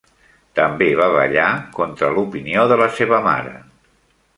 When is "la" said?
2.85-2.93